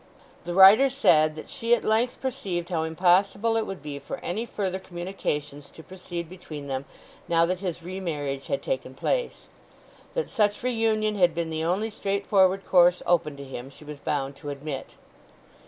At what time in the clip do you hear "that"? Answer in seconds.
1.35-1.47, 7.45-7.59, 10.15-10.27